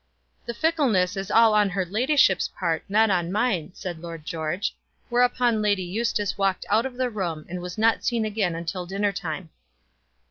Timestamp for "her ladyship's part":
1.69-2.83